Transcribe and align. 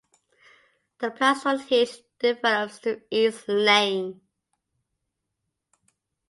A 1.01 1.09
plastron 1.11 1.59
hinge 1.67 2.01
develops 2.17 2.79
to 2.79 3.01
ease 3.15 3.47
laying. 3.47 4.19